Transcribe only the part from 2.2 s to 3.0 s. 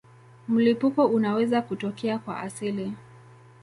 asili.